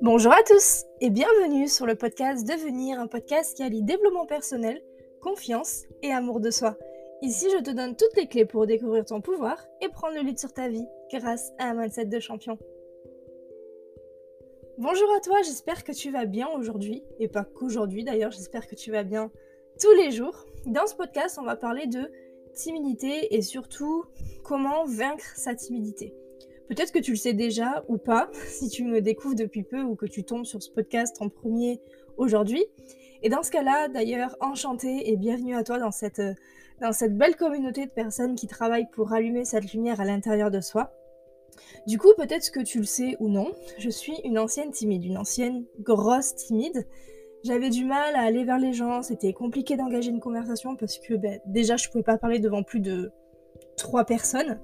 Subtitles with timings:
[0.00, 4.82] Bonjour à tous et bienvenue sur le podcast Devenir, un podcast qui allie développement personnel,
[5.20, 6.76] confiance et amour de soi.
[7.22, 10.38] Ici, je te donne toutes les clés pour découvrir ton pouvoir et prendre le lead
[10.38, 12.58] sur ta vie grâce à un mindset de champion.
[14.78, 18.74] Bonjour à toi, j'espère que tu vas bien aujourd'hui, et pas qu'aujourd'hui d'ailleurs, j'espère que
[18.74, 19.30] tu vas bien
[19.80, 20.46] tous les jours.
[20.64, 22.10] Dans ce podcast, on va parler de
[22.56, 24.04] timidité et surtout
[24.42, 26.12] comment vaincre sa timidité.
[26.68, 29.94] Peut-être que tu le sais déjà ou pas, si tu me découvres depuis peu ou
[29.94, 31.80] que tu tombes sur ce podcast en premier
[32.16, 32.64] aujourd'hui.
[33.22, 36.22] Et dans ce cas-là, d'ailleurs, enchanté et bienvenue à toi dans cette,
[36.80, 40.60] dans cette belle communauté de personnes qui travaillent pour allumer cette lumière à l'intérieur de
[40.60, 40.92] soi.
[41.86, 45.18] Du coup, peut-être que tu le sais ou non, je suis une ancienne timide, une
[45.18, 46.86] ancienne grosse timide.
[47.46, 51.14] J'avais du mal à aller vers les gens, c'était compliqué d'engager une conversation parce que
[51.14, 53.12] ben, déjà je pouvais pas parler devant plus de
[53.76, 54.58] trois personnes.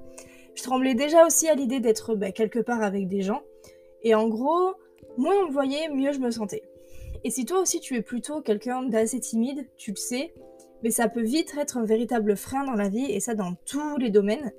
[0.56, 3.42] Je tremblais déjà aussi à l'idée d'être ben, quelque part avec des gens.
[4.02, 4.74] Et en gros,
[5.16, 6.64] moins on me voyait, mieux je me sentais.
[7.22, 10.34] Et si toi aussi tu es plutôt quelqu'un d'assez timide, tu le sais,
[10.82, 13.96] mais ça peut vite être un véritable frein dans la vie, et ça dans tous
[13.98, 14.50] les domaines.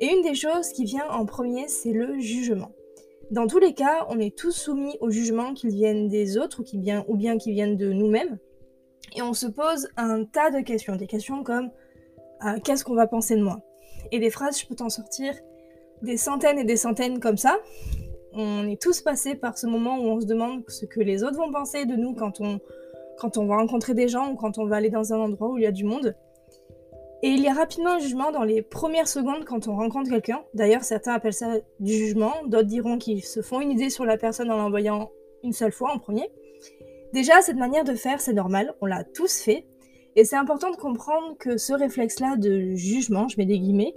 [0.00, 2.72] Et une des choses qui vient en premier, c'est le jugement.
[3.32, 6.78] Dans tous les cas, on est tous soumis au jugement qu'ils viennent des autres ou,
[6.78, 8.38] bien, ou bien qui viennent de nous-mêmes.
[9.16, 10.96] Et on se pose un tas de questions.
[10.96, 11.70] Des questions comme
[12.44, 13.62] euh, qu'est-ce qu'on va penser de moi?
[14.10, 15.32] Et des phrases, je peux t'en sortir
[16.02, 17.56] des centaines et des centaines comme ça.
[18.34, 21.38] On est tous passés par ce moment où on se demande ce que les autres
[21.38, 24.90] vont penser de nous quand on va rencontrer des gens ou quand on va aller
[24.90, 26.14] dans un endroit où il y a du monde.
[27.24, 30.42] Et il y a rapidement un jugement dans les premières secondes quand on rencontre quelqu'un.
[30.54, 34.16] D'ailleurs, certains appellent ça du jugement, d'autres diront qu'ils se font une idée sur la
[34.16, 35.12] personne en l'envoyant
[35.44, 36.28] une seule fois en premier.
[37.12, 39.66] Déjà, cette manière de faire, c'est normal, on l'a tous fait.
[40.16, 43.94] Et c'est important de comprendre que ce réflexe-là de jugement, je mets des guillemets,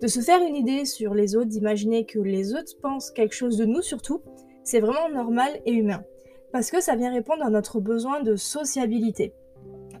[0.00, 3.58] de se faire une idée sur les autres, d'imaginer que les autres pensent quelque chose
[3.58, 4.22] de nous surtout,
[4.64, 6.02] c'est vraiment normal et humain.
[6.52, 9.34] Parce que ça vient répondre à notre besoin de sociabilité.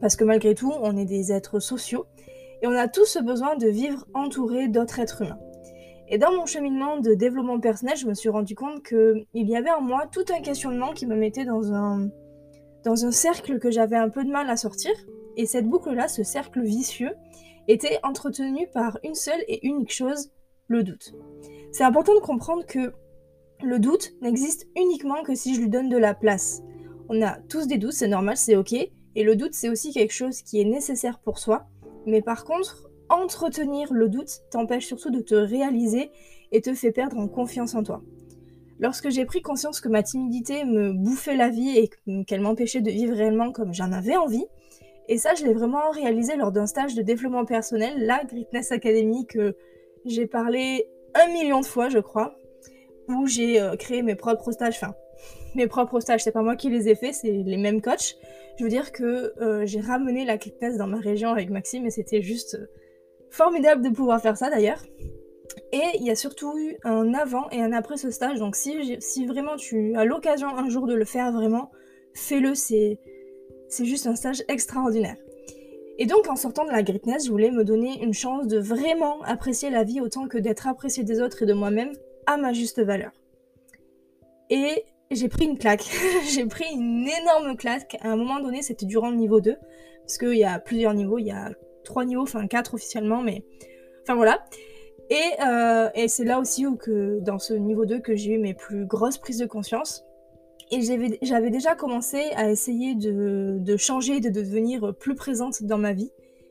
[0.00, 2.06] Parce que malgré tout, on est des êtres sociaux
[2.62, 5.38] et on a tous ce besoin de vivre entouré d'autres êtres humains.
[6.08, 9.72] Et dans mon cheminement de développement personnel, je me suis rendu compte qu'il y avait
[9.72, 12.08] en moi tout un questionnement qui me mettait dans un,
[12.84, 14.92] dans un cercle que j'avais un peu de mal à sortir.
[15.36, 17.14] Et cette boucle-là, ce cercle vicieux,
[17.68, 20.30] était entretenu par une seule et unique chose,
[20.68, 21.14] le doute.
[21.72, 22.92] C'est important de comprendre que
[23.62, 26.62] le doute n'existe uniquement que si je lui donne de la place.
[27.08, 28.72] On a tous des doutes, c'est normal, c'est ok.
[28.72, 31.66] Et le doute, c'est aussi quelque chose qui est nécessaire pour soi,
[32.06, 36.10] mais par contre, entretenir le doute t'empêche surtout de te réaliser
[36.52, 38.02] et te fait perdre en confiance en toi.
[38.78, 42.90] Lorsque j'ai pris conscience que ma timidité me bouffait la vie et qu'elle m'empêchait de
[42.90, 44.44] vivre réellement comme j'en avais envie,
[45.08, 49.26] et ça je l'ai vraiment réalisé lors d'un stage de développement personnel, la Greatness Academy
[49.26, 49.56] que
[50.04, 52.36] j'ai parlé un million de fois je crois,
[53.08, 54.94] où j'ai euh, créé mes propres stages, enfin
[55.54, 58.16] mes propres stages, c'est pas moi qui les ai faits, c'est les mêmes coachs.
[58.58, 61.90] Je veux dire que euh, j'ai ramené la clickness dans ma région avec Maxime et
[61.90, 62.66] c'était juste euh,
[63.30, 64.82] formidable de pouvoir faire ça d'ailleurs.
[65.72, 68.96] Et il y a surtout eu un avant et un après ce stage, donc si,
[69.00, 71.70] si vraiment tu as l'occasion un jour de le faire vraiment,
[72.14, 72.98] fais-le, c'est,
[73.68, 75.16] c'est juste un stage extraordinaire.
[75.98, 79.22] Et donc en sortant de la greatness, je voulais me donner une chance de vraiment
[79.22, 81.92] apprécier la vie autant que d'être apprécié des autres et de moi-même
[82.26, 83.12] à ma juste valeur.
[84.50, 85.84] Et j'ai pris une claque.
[86.34, 87.96] j'ai pris une énorme claque.
[88.02, 89.56] À un moment donné, c'était durant le niveau 2.
[90.00, 91.18] Parce qu'il y a plusieurs niveaux.
[91.18, 91.50] Il y a
[91.84, 93.44] trois niveaux, enfin quatre officiellement, mais.
[94.02, 94.44] Enfin voilà.
[95.10, 98.54] Et, euh, c'est là aussi où que, dans ce niveau 2 que j'ai eu mes
[98.54, 100.04] plus grosses prises de conscience.
[100.72, 100.80] Et
[101.22, 106.10] j'avais déjà commencé à essayer de, de changer, de devenir plus présente dans ma vie.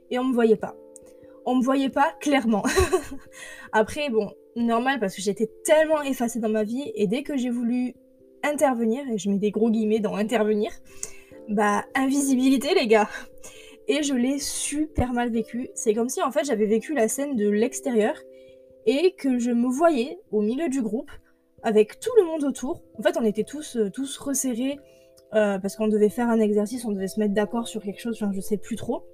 [0.09, 0.75] Et on me voyait pas.
[1.45, 2.63] On me voyait pas clairement.
[3.73, 6.91] Après, bon, normal parce que j'étais tellement effacée dans ma vie.
[6.95, 7.93] Et dès que j'ai voulu
[8.45, 10.71] intervenir, et je mets des gros guillemets dans intervenir,
[11.49, 13.09] bah invisibilité les gars.
[13.87, 15.69] Et je l'ai super mal vécu.
[15.75, 18.15] C'est comme si en fait j'avais vécu la scène de l'extérieur
[18.85, 21.11] et que je me voyais au milieu du groupe
[21.61, 22.81] avec tout le monde autour.
[22.97, 24.79] En fait on était tous, euh, tous resserrés
[25.33, 28.19] euh, parce qu'on devait faire un exercice, on devait se mettre d'accord sur quelque chose,
[28.21, 29.05] enfin je sais plus trop.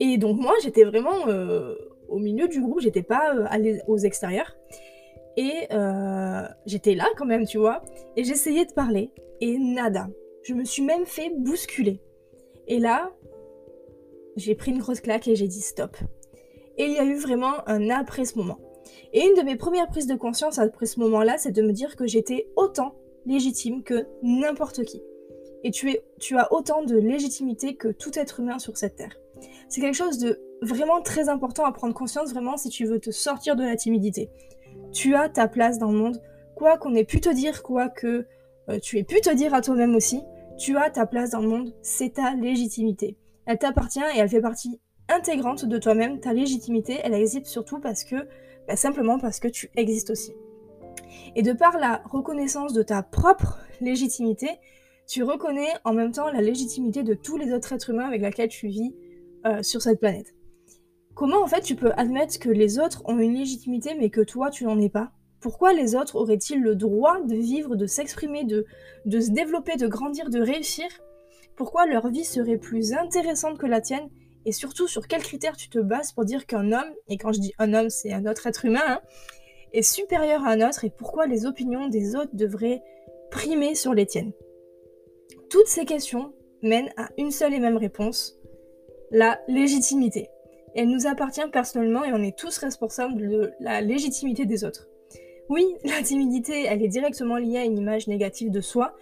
[0.00, 1.74] Et donc moi j'étais vraiment euh,
[2.08, 4.56] au milieu du groupe, j'étais pas allée aux extérieurs.
[5.36, 7.82] Et euh, j'étais là quand même, tu vois.
[8.16, 9.10] Et j'essayais de parler.
[9.40, 10.08] Et nada.
[10.42, 12.00] Je me suis même fait bousculer.
[12.66, 13.12] Et là,
[14.36, 15.96] j'ai pris une grosse claque et j'ai dit stop.
[16.78, 18.58] Et il y a eu vraiment un après ce moment.
[19.12, 21.96] Et une de mes premières prises de conscience après ce moment-là, c'est de me dire
[21.96, 22.94] que j'étais autant
[23.26, 25.02] légitime que n'importe qui.
[25.64, 29.16] Et tu, es, tu as autant de légitimité que tout être humain sur cette terre.
[29.68, 33.10] C'est quelque chose de vraiment très important à prendre conscience vraiment si tu veux te
[33.10, 34.30] sortir de la timidité.
[34.92, 36.22] Tu as ta place dans le monde,
[36.54, 38.26] quoi qu'on ait pu te dire, quoi que
[38.68, 40.22] euh, tu aies pu te dire à toi-même aussi,
[40.58, 43.16] tu as ta place dans le monde, c'est ta légitimité.
[43.46, 46.20] Elle t'appartient et elle fait partie intégrante de toi-même.
[46.20, 48.16] Ta légitimité, elle existe surtout parce que,
[48.68, 50.32] bah, simplement parce que tu existes aussi.
[51.34, 54.48] Et de par la reconnaissance de ta propre légitimité,
[55.06, 58.48] tu reconnais en même temps la légitimité de tous les autres êtres humains avec lesquels
[58.48, 58.94] tu vis
[59.46, 60.34] euh, sur cette planète.
[61.14, 64.50] Comment en fait tu peux admettre que les autres ont une légitimité mais que toi
[64.50, 65.12] tu n'en es pas?
[65.40, 68.64] Pourquoi les autres auraient-ils le droit de vivre, de s'exprimer, de,
[69.20, 70.86] se développer, de grandir, de réussir?
[71.56, 74.08] Pourquoi leur vie serait plus intéressante que la tienne?
[74.46, 77.40] Et surtout sur quels critères tu te bases pour dire qu'un homme, et quand je
[77.40, 79.00] dis un homme c'est un autre être humain, hein,
[79.72, 82.82] est supérieur à un autre et pourquoi les opinions des autres devraient
[83.30, 84.32] primer sur les tiennes?
[85.50, 86.32] Toutes ces questions
[86.62, 88.38] mènent à une seule et même réponse,
[89.10, 90.28] la légitimité.
[90.74, 94.88] Elle nous appartient personnellement et on est tous responsables de la légitimité des autres.
[95.48, 98.94] Oui, la timidité, elle est directement liée à une image négative de soi,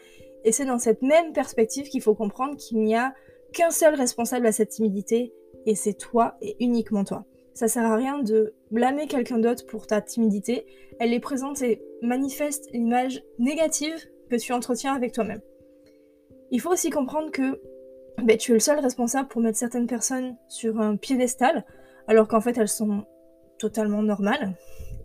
[0.44, 3.14] et c'est dans cette même perspective qu'il faut comprendre qu'il n'y a
[3.52, 5.32] qu'un seul responsable à cette timidité,
[5.66, 7.24] et c'est toi et uniquement toi.
[7.52, 10.66] Ça sert à rien de blâmer quelqu'un d'autre pour ta timidité.
[10.98, 15.42] Elle est présente et manifeste l'image négative que tu entretiens avec toi-même.
[16.50, 17.60] Il faut aussi comprendre que
[18.22, 21.64] ben, tu es le seul responsable pour mettre certaines personnes sur un piédestal,
[22.08, 23.04] alors qu'en fait elles sont
[23.58, 24.54] totalement normales.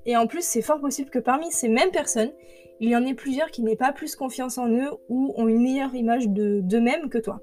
[0.06, 2.32] Et en plus, c'est fort possible que parmi ces mêmes personnes,
[2.80, 5.62] il y en ait plusieurs qui n'aient pas plus confiance en eux ou ont une
[5.62, 7.42] meilleure image d'eux-mêmes que toi.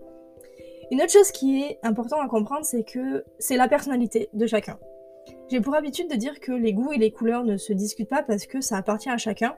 [0.91, 4.79] Une autre chose qui est importante à comprendre, c'est que c'est la personnalité de chacun.
[5.49, 8.23] J'ai pour habitude de dire que les goûts et les couleurs ne se discutent pas
[8.23, 9.57] parce que ça appartient à chacun.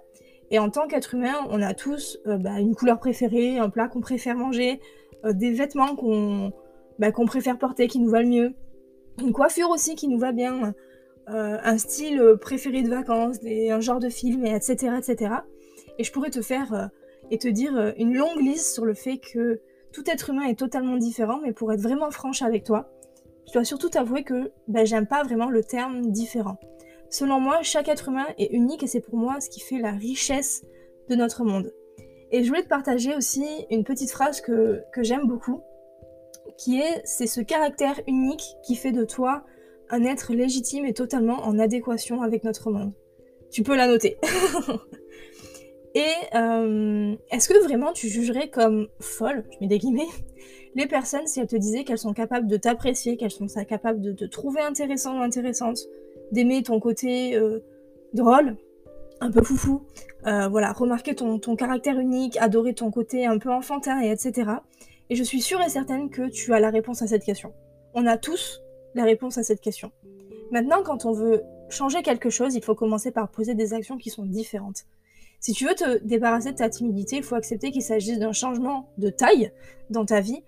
[0.51, 3.89] Et en tant qu'être humain, on a tous euh, bah, une couleur préférée, un plat
[3.89, 4.81] qu'on préfère manger,
[5.25, 5.97] des vêtements
[6.99, 8.55] bah, qu'on préfère porter, qui nous valent mieux,
[9.21, 10.75] une coiffure aussi qui nous va bien,
[11.31, 15.35] euh, un style préféré de vacances, un genre de film, etc., etc.
[15.99, 16.91] Et je pourrais te faire
[17.31, 19.61] et te dire une longue liste sur le fait que
[19.93, 22.91] tout être humain est totalement différent, mais pour être vraiment franche avec toi,
[23.47, 26.59] je dois surtout t'avouer que ben, j'aime pas vraiment le terme différent.
[27.11, 29.93] Selon moi, chaque être humain est unique et c'est pour moi ce qui fait la
[29.93, 30.63] richesse
[31.09, 31.73] de notre monde.
[32.35, 35.61] Et je voulais te partager aussi une petite phrase que, j'aime beaucoup,
[36.59, 39.45] qui est c'est ce caractère unique qui fait de toi
[39.89, 42.93] un être légitime et totalement en adéquation avec notre monde.
[43.53, 44.19] Tu peux la noter.
[45.95, 50.09] et euh, est-ce que vraiment tu jugerais comme folle, je mets des guillemets,
[50.75, 54.11] les personnes si elles te disaient qu'elles sont capables de t'apprécier, qu'elles sont capables de
[54.11, 55.79] te trouver intéressant ou intéressante,
[56.33, 57.61] d'aimer ton côté euh,
[58.13, 58.57] drôle,
[59.21, 59.83] un peu foufou,
[60.27, 64.51] euh, voilà, remarquer ton, ton, caractère unique, adorer ton côté un peu enfantin, et etc.
[65.11, 67.53] Et je suis sûre et certaine que tu as la réponse à cette question.
[67.95, 68.63] On a tous
[68.95, 69.93] la réponse à cette question.
[70.51, 74.11] Maintenant, quand on veut changer quelque chose, il faut commencer par poser des actions qui
[74.11, 74.85] sont différentes.
[75.41, 78.89] Si tu veux te débarrasser de ta timidité, il faut accepter qu'il s'agisse d'un changement
[78.97, 79.53] de taille
[79.91, 80.43] dans ta vie.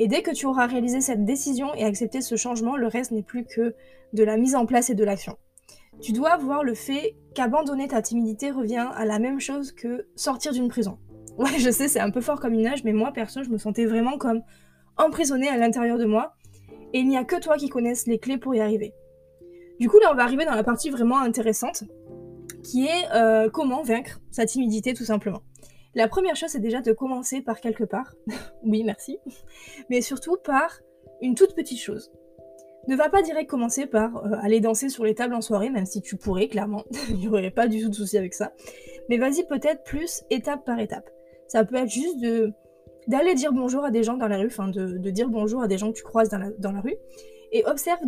[0.00, 3.22] Et dès que tu auras réalisé cette décision et accepté ce changement, le reste n'est
[3.22, 3.74] plus que
[4.12, 5.36] de la mise en place et de l'action.
[6.00, 10.52] Tu dois voir le fait qu'abandonner ta timidité revient à la même chose que sortir
[10.52, 10.98] d'une prison.
[11.36, 13.86] Ouais, je sais, c'est un peu fort comme image, mais moi, perso, je me sentais
[13.86, 14.42] vraiment comme
[14.96, 16.36] emprisonnée à l'intérieur de moi.
[16.92, 18.94] Et il n'y a que toi qui connaisses les clés pour y arriver.
[19.80, 21.82] Du coup, là, on va arriver dans la partie vraiment intéressante
[22.62, 25.42] qui est euh, comment vaincre sa timidité tout simplement.
[25.94, 28.14] La première chose, c'est déjà de commencer par quelque part.
[28.64, 29.18] oui, merci.
[29.90, 30.80] Mais surtout par
[31.20, 32.12] une toute petite chose.
[32.86, 35.86] Ne va pas direct commencer par euh, aller danser sur les tables en soirée, même
[35.86, 36.84] si tu pourrais, clairement.
[37.08, 38.52] Il n'y aurait pas du tout de souci avec ça.
[39.08, 41.08] Mais vas-y peut-être plus étape par étape.
[41.46, 42.52] Ça peut être juste de
[43.06, 45.76] d'aller dire bonjour à des gens dans la rue, enfin de, dire bonjour à des
[45.76, 46.96] gens que tu croises dans la, dans la rue,
[47.52, 48.00] et observe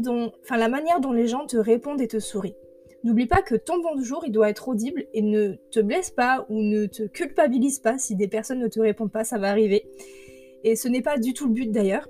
[0.43, 2.57] enfin, la manière dont les gens te répondent et te sourient.
[3.05, 6.61] N'oublie pas que ton bonjour, il doit être audible et ne te blesse pas ou
[6.61, 9.87] ne te culpabilise pas si des personnes ne te répondent pas, ça va arriver.
[10.65, 12.09] Et ce n'est pas du tout le but d'ailleurs.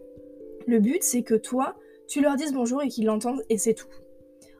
[0.67, 1.77] Le but, c'est que toi,
[2.09, 3.89] tu leur dises bonjour et qu'ils l'entendent et c'est tout.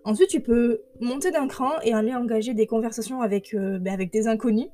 [0.05, 4.13] Ensuite, tu peux monter d'un cran et aller engager des conversations avec, euh, ben, avec
[4.13, 4.69] des inconnus.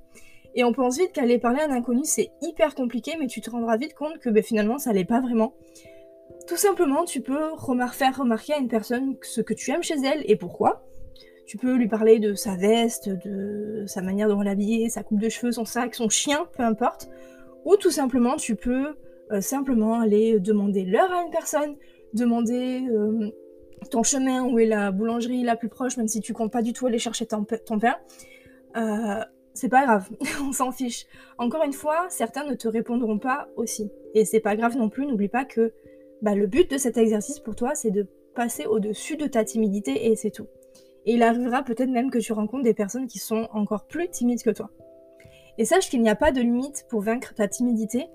[0.55, 3.49] Et on pense vite qu'aller parler à un inconnu, c'est hyper compliqué, mais tu te
[3.49, 5.55] rendras vite compte que ben, finalement, ça l'est pas vraiment.
[6.47, 7.50] Tout simplement, tu peux
[7.93, 10.85] faire remarquer à une personne ce que tu aimes chez elle et pourquoi.
[11.47, 15.29] Tu peux lui parler de sa veste, de sa manière de l'habiller, sa coupe de
[15.31, 17.09] cheveux, son sac, son chien, peu importe.
[17.64, 18.97] Ou tout simplement, tu peux
[19.31, 21.76] euh, simplement aller demander l'heure à une personne,
[22.14, 23.31] demander euh,
[23.90, 26.73] ton chemin, où est la boulangerie la plus proche, même si tu comptes pas du
[26.73, 27.97] tout aller chercher ton, pain.
[28.76, 30.09] Euh, c'est pas grave,
[30.42, 31.07] on s'en fiche.
[31.38, 33.90] Encore une fois, certains ne te répondront pas aussi.
[34.14, 35.73] Et c'est pas grave non plus, n'oublie pas que
[36.23, 40.11] bah, le but de cet exercice pour toi, c'est de passer au-dessus de ta timidité
[40.11, 40.47] et c'est tout.
[41.04, 44.42] Et il arrivera peut-être même que tu rencontres des personnes qui sont encore plus timides
[44.42, 44.71] que toi.
[45.59, 48.07] Et sache qu'il n'y a pas de limite pour vaincre ta timidité.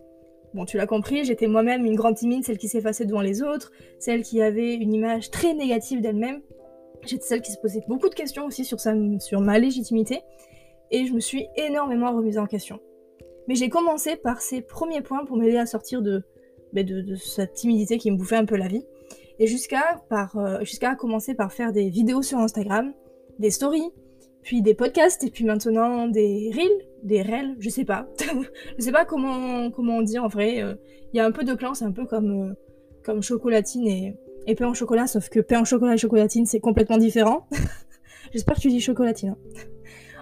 [0.58, 3.72] Bon, tu l'as compris, j'étais moi-même une grande timide, celle qui s'effaçait devant les autres,
[4.00, 6.42] celle qui avait une image très négative d'elle-même.
[7.06, 10.22] J'étais celle qui se posait beaucoup de questions aussi sur, sur ma légitimité.
[10.90, 12.80] Et je me suis énormément remise en question.
[13.48, 16.24] Mais j'ai commencé par ces premiers points pour m'aider à sortir de,
[16.74, 18.84] ben, de, cette timidité qui me bouffait un peu la vie.
[19.38, 22.94] Et jusqu'à euh, jusqu'à commencer par faire des vidéos sur Instagram,
[23.38, 23.92] des stories,
[24.48, 28.08] puis des podcasts, et puis maintenant des reels, des reels, je sais pas.
[28.77, 30.63] je sais pas comment, comment on dit en vrai.
[30.63, 30.75] Euh,
[31.12, 32.54] il y a un peu de clan, c'est un peu comme, euh,
[33.04, 36.62] comme chocolatine et, et pain au chocolat, sauf que pain au chocolat et chocolatine, c'est
[36.62, 37.50] complètement différent.
[38.32, 39.32] J'espère que tu dis chocolatine.
[39.32, 39.62] Hein.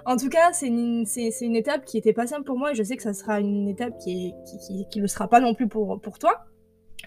[0.07, 1.05] En tout cas, c'est une,
[1.41, 3.67] une, étape qui était pas simple pour moi et je sais que ça sera une
[3.67, 6.45] étape qui, ne qui, qui, le sera pas non plus pour, pour toi.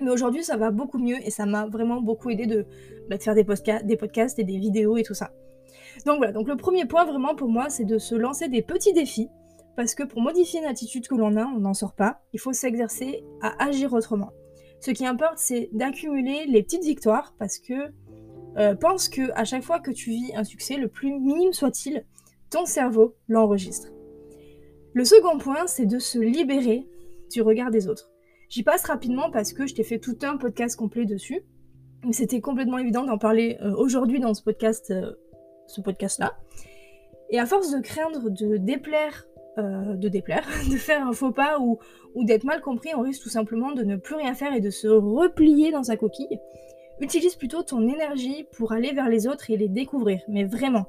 [0.00, 2.64] Mais aujourd'hui, ça va beaucoup mieux et ça m'a vraiment beaucoup aidé de,
[3.10, 3.44] bah, faire des,
[3.82, 5.32] des podcasts et des vidéos et tout ça.
[6.06, 8.92] Donc voilà, donc le premier point vraiment pour moi, c'est de se lancer des petits
[8.92, 9.28] défis.
[9.76, 12.20] Parce que pour modifier une attitude que l'on a, on n'en sort pas.
[12.32, 14.32] Il faut s'exercer à agir autrement.
[14.80, 17.74] Ce qui importe, c'est d'accumuler les petites victoires parce que
[18.56, 22.04] euh, pense que à chaque fois que tu vis un succès, le plus minime soit-il,
[22.50, 23.88] ton cerveau l'enregistre.
[24.94, 26.88] Le second point, c'est de se libérer
[27.30, 28.10] du regard des autres.
[28.48, 31.42] J'y passe rapidement parce que je t'ai fait tout un podcast complet dessus.
[32.12, 35.12] C'était complètement évident d'en parler euh, aujourd'hui dans ce podcast, euh,
[35.68, 36.37] ce podcast-là.
[37.30, 39.26] Et à force de craindre de déplaire,
[39.58, 41.78] euh, de déplaire, de faire un faux pas ou,
[42.14, 44.70] ou d'être mal compris, on risque tout simplement de ne plus rien faire et de
[44.70, 46.38] se replier dans sa coquille.
[47.00, 50.87] Utilise plutôt ton énergie pour aller vers les autres et les découvrir, mais vraiment.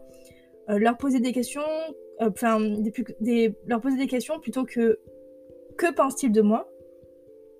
[0.69, 1.62] Euh, leur poser des questions,
[2.21, 2.59] euh, enfin,
[3.67, 5.00] leur poser des questions plutôt que
[5.77, 6.69] que pense-t-il de moi?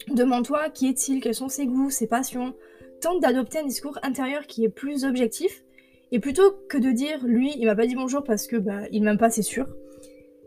[0.10, 2.54] Demande-toi qui est-il, quels sont ses goûts, ses passions.
[3.02, 5.64] Tente d'adopter un discours intérieur qui est plus objectif.
[6.12, 9.04] Et plutôt que de dire lui, il m'a pas dit bonjour parce que bah, il
[9.04, 9.68] m'aime pas, c'est sûr.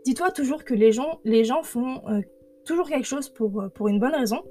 [0.05, 2.21] Dis-toi toujours que les gens, les gens font euh,
[2.65, 4.41] toujours quelque chose pour, pour une bonne raison.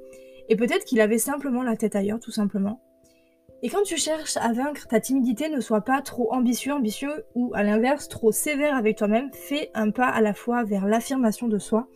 [0.48, 2.80] Et peut-être qu'il avait simplement la tête ailleurs, tout simplement.
[3.64, 7.52] Et quand tu cherches à vaincre ta timidité, ne sois pas trop ambitieux, ambitieux ou
[7.54, 9.30] à l'inverse trop sévère avec toi-même.
[9.32, 11.86] Fais un pas à la fois vers l'affirmation de soi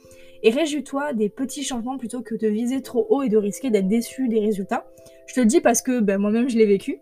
[0.44, 3.88] et réjouis-toi des petits changements plutôt que de viser trop haut et de risquer d'être
[3.88, 4.86] déçu des résultats.
[5.26, 7.00] Je te le dis parce que ben, moi-même je l'ai vécu.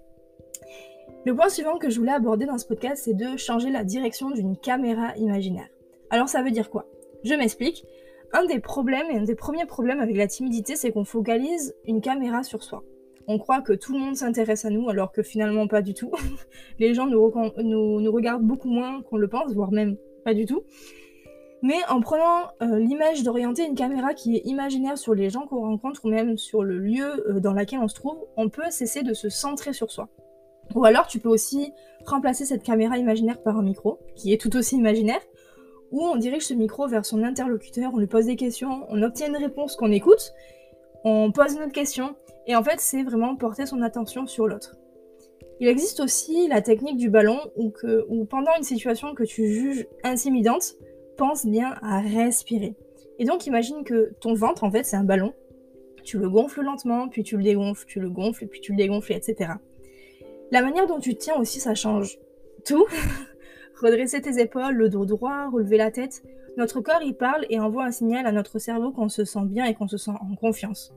[1.25, 4.31] Le point suivant que je voulais aborder dans ce podcast, c'est de changer la direction
[4.31, 5.69] d'une caméra imaginaire.
[6.11, 6.87] Alors ça veut dire quoi?
[7.25, 7.85] Je m'explique.
[8.33, 12.00] Un des problèmes et un des premiers problèmes avec la timidité, c'est qu'on focalise une
[12.00, 12.85] caméra sur soi
[13.26, 16.12] on croit que tout le monde s'intéresse à nous, alors que finalement pas du tout.
[16.78, 17.31] Les gens nous,
[18.11, 20.64] regardent beaucoup moins qu'on le pense, voire même pas du tout.
[21.62, 25.61] Mais en prenant euh, l'image d'orienter une caméra qui est imaginaire sur les gens qu'on
[25.61, 29.02] rencontre ou même sur le lieu euh, dans lequel on se trouve, on peut cesser
[29.02, 30.09] de se centrer sur soi.
[30.75, 31.73] Ou alors tu peux aussi
[32.04, 35.21] remplacer cette caméra imaginaire par un micro, qui est tout aussi imaginaire,
[35.90, 39.28] où on dirige ce micro vers son interlocuteur, on lui pose des questions, on obtient
[39.28, 40.33] une réponse qu'on écoute,
[41.04, 42.16] on pose une autre question,
[42.47, 44.76] et en fait, c'est vraiment porter son attention sur l'autre.
[45.61, 49.87] Il existe aussi la technique du ballon où, que, pendant une situation que tu juges
[50.02, 50.75] intimidante,
[51.16, 52.75] pense bien à respirer.
[53.19, 55.33] Et donc imagine que ton ventre, en fait, c'est un ballon.
[56.02, 59.12] Tu le gonfles lentement, puis tu le dégonfles, tu le gonfles, puis tu le dégonfles,
[59.12, 59.52] etc.
[60.51, 62.19] La manière dont tu tiens aussi, ça change
[62.65, 62.87] tout.
[63.83, 66.23] Redresser tes épaules, le dos droit, relever la tête.
[66.57, 69.65] Notre corps y parle et envoie un signal à notre cerveau qu'on se sent bien
[69.65, 70.95] et qu'on se sent en confiance.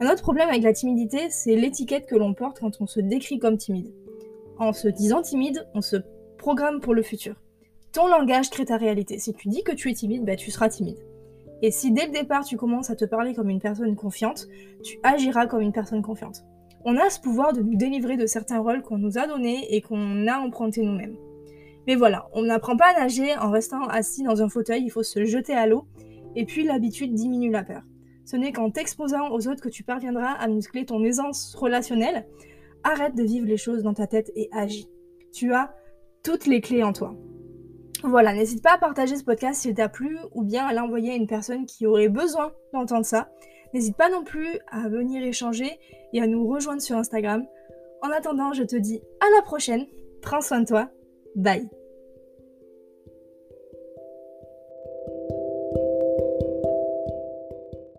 [0.00, 3.38] Un autre problème avec la timidité, c'est l'étiquette que l'on porte quand on se décrit
[3.38, 3.92] comme timide.
[4.58, 5.96] En se disant timide, on se
[6.36, 7.36] programme pour le futur.
[7.92, 9.18] Ton langage crée ta réalité.
[9.18, 10.98] Si tu dis que tu es timide, bah, tu seras timide.
[11.62, 14.48] Et si dès le départ tu commences à te parler comme une personne confiante,
[14.82, 16.44] tu agiras comme une personne confiante.
[16.84, 19.80] On a ce pouvoir de nous délivrer de certains rôles qu'on nous a donnés et
[19.80, 21.16] qu'on a empruntés nous-mêmes.
[21.86, 25.02] Mais voilà, on n'apprend pas à nager en restant assis dans un fauteuil, il faut
[25.02, 25.86] se jeter à l'eau,
[26.36, 27.82] et puis l'habitude diminue la peur.
[28.24, 32.26] Ce n'est qu'en t'exposant aux autres que tu parviendras à muscler ton aisance relationnelle.
[32.84, 34.88] Arrête de vivre les choses dans ta tête et agis.
[35.32, 35.74] Tu as
[36.22, 37.14] toutes les clés en toi.
[38.04, 41.16] Voilà, n'hésite pas à partager ce podcast s'il t'a plu ou bien à l'envoyer à
[41.16, 43.28] une personne qui aurait besoin d'entendre ça.
[43.74, 45.78] N'hésite pas non plus à venir échanger
[46.12, 47.46] et à nous rejoindre sur Instagram.
[48.02, 49.86] En attendant, je te dis à la prochaine.
[50.20, 50.90] Prends soin de toi.
[51.34, 51.68] Bye.